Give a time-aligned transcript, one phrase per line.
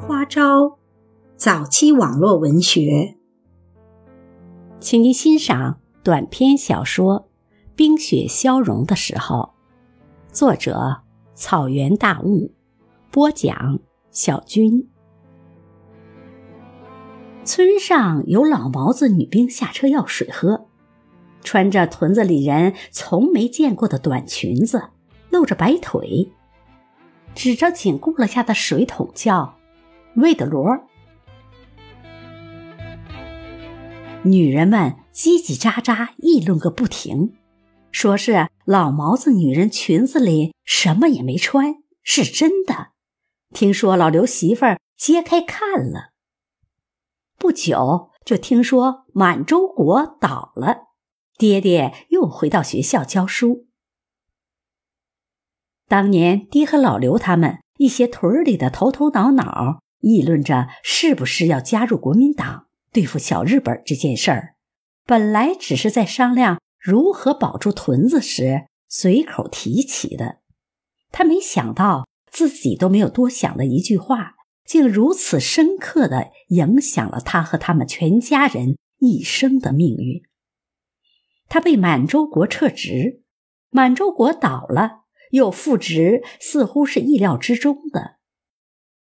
[0.00, 0.78] 花招，
[1.36, 3.16] 早期网络文学，
[4.78, 7.20] 请您欣赏短篇小说
[7.74, 9.54] 《冰雪消融的时候》，
[10.32, 11.02] 作者
[11.34, 12.52] 草原大雾，
[13.10, 13.80] 播讲
[14.10, 14.88] 小军。
[17.44, 20.66] 村上有老毛子女兵下车要水喝，
[21.42, 24.90] 穿着屯子里人从没见过的短裙子，
[25.30, 26.30] 露着白腿，
[27.34, 29.56] 指着紧固了下的水桶叫。
[30.16, 30.88] 魏德罗，
[34.24, 37.34] 女人们叽叽喳喳议论个不停，
[37.90, 42.92] 说是老毛子女人裙子里什么也没穿，是真的。
[43.52, 46.12] 听说老刘媳妇儿揭开看了，
[47.36, 50.86] 不久就听说满洲国倒了，
[51.36, 53.66] 爹爹又回到学校教书。
[55.86, 59.82] 当年爹和老刘他们一些屯里的头头脑脑。
[60.00, 64.54] 议论着是不是要加入国民党对付小日本这件事儿，
[65.04, 70.38] 本来只是在商量如何保住屯子时随口提起的。
[71.10, 74.34] 他没想到自己都没有多想的一句话，
[74.64, 80.22] 竟如此深刻的影响了他和他们全家人一生的命运。
[81.48, 83.22] 他被满洲国撤职，
[83.70, 88.15] 满洲国倒了又复职，似乎是意料之中的。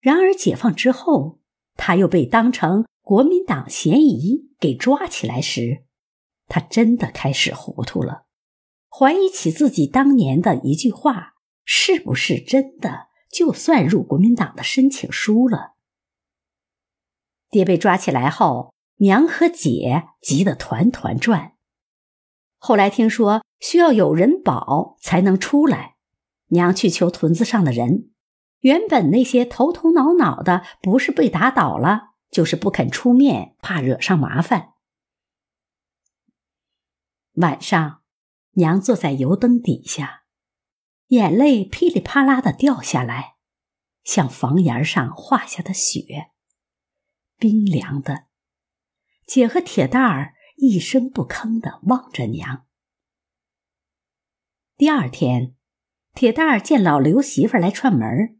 [0.00, 1.38] 然而解放之后，
[1.76, 5.84] 他又被当成国民党嫌疑给抓起来时，
[6.46, 8.24] 他真的开始糊涂了，
[8.88, 11.34] 怀疑起自己当年的一句话
[11.64, 15.74] 是不是真的，就算入国民党的申请书了。
[17.50, 21.54] 爹被抓起来后，娘和姐急得团团转。
[22.58, 25.96] 后来听说需要有人保才能出来，
[26.48, 28.10] 娘去求屯子上的人。
[28.60, 34.74] 原本那些头头脑脑的，不是被打倒了，就是不肯出面，怕惹上麻烦。
[37.34, 38.02] 晚上，
[38.52, 40.24] 娘坐在油灯底下，
[41.08, 43.36] 眼泪噼里啪啦的掉下来，
[44.04, 46.30] 像房檐上画下的雪，
[47.38, 48.26] 冰凉的。
[49.26, 52.66] 姐和铁蛋儿一声不吭的望着娘。
[54.76, 55.54] 第二天，
[56.12, 58.39] 铁蛋儿见老刘媳妇来串门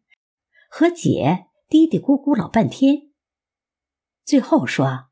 [0.73, 3.11] 和姐嘀嘀咕咕老半天，
[4.25, 5.09] 最后说：“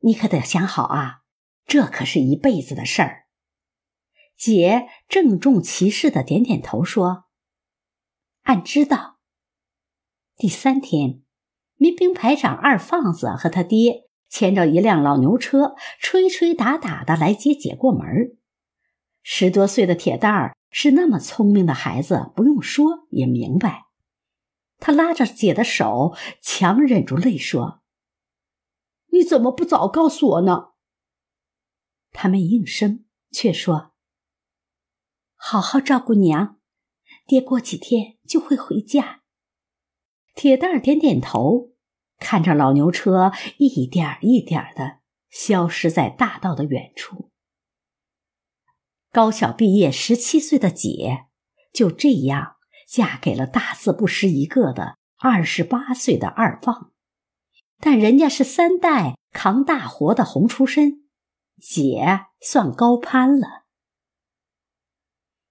[0.00, 1.22] 你可得想好啊，
[1.64, 3.24] 这可是一辈子的事儿。”
[4.36, 7.24] 姐郑重其事的点点头说
[8.44, 9.20] ：“俺知道。”
[10.36, 11.22] 第三天，
[11.76, 18.36] 民兵排长二放子和他爹牵着一辆老牛车，吹吹打打的来接姐过门。
[19.22, 23.83] 十多岁的铁蛋儿是那么聪明的孩子，不用说也明白。
[24.78, 27.82] 他拉着姐的手，强忍住泪说
[29.12, 30.72] ：“你怎么不早告诉我呢？”
[32.12, 33.92] 他没应声，却说
[35.34, 36.60] ：“好好照顾娘，
[37.26, 39.22] 爹过几天就会回家。”
[40.34, 41.72] 铁蛋儿点点头，
[42.18, 47.30] 看着老牛车一点一点的消失在大道的远处。
[49.10, 51.26] 高小毕业十七岁的姐
[51.72, 52.53] 就这样。
[52.86, 56.92] 嫁给了大字不识一个的二十八岁的二放，
[57.78, 61.08] 但人家是三代扛大活的红出身，
[61.60, 63.64] 姐算高攀了。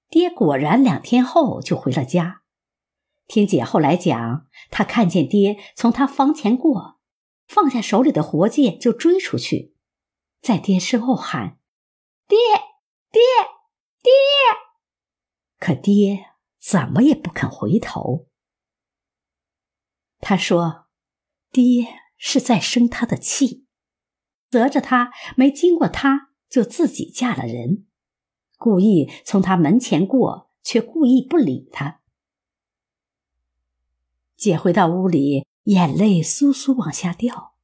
[0.10, 2.44] 爹果然两天后就回了家，
[3.28, 7.00] 听姐后来讲，他看见爹从他房前过，
[7.48, 9.76] 放下手里的活计就追出去，
[10.42, 11.58] 在爹身后喊
[12.28, 12.38] ：“爹，
[13.12, 13.22] 爹，
[14.02, 14.12] 爹！”
[15.60, 16.33] 可爹。
[16.66, 18.29] 怎么也不肯回头。
[20.19, 20.85] 他说
[21.51, 21.88] ：“爹
[22.18, 23.68] 是在生他的气，
[24.50, 27.85] 责着他没经过他就自己嫁了人，
[28.57, 32.00] 故意从他门前过，却故意不理他。”
[34.38, 37.56] 姐回到屋里，眼泪簌簌往下掉。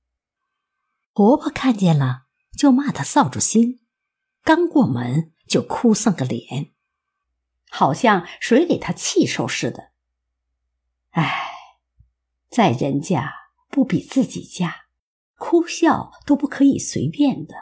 [1.13, 2.25] 婆婆看见了，
[2.57, 3.79] 就骂她臊住心，
[4.43, 6.73] 刚过门就哭丧个脸。
[7.69, 9.91] 好像谁给他气受似的。
[11.11, 11.51] 唉，
[12.49, 13.33] 在人家
[13.69, 14.87] 不比自己家，
[15.37, 17.55] 哭笑都不可以随便的。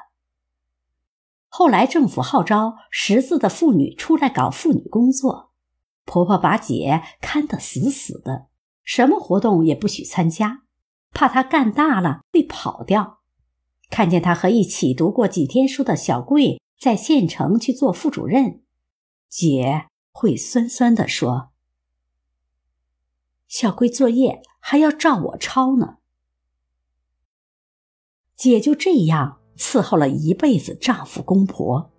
[1.48, 5.52] 后来政府号召识字的妇女出来搞妇女工作，
[6.06, 8.48] 婆婆把姐看得死死的，
[8.84, 10.64] 什么活动也不许参加，
[11.12, 13.20] 怕她干大了会跑掉。
[13.90, 18.62] 看见她和一起读过几天书的小桂在县城去做副主任，
[19.30, 19.88] 姐。
[20.20, 21.52] 会酸酸的说
[23.48, 25.98] ：“小贵作业还要照我抄呢。
[28.36, 31.92] 姐就这样伺候了一辈子丈夫公婆，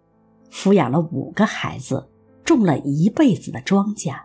[0.50, 2.10] 抚养了五个孩子，
[2.44, 4.24] 种了一辈子的庄稼。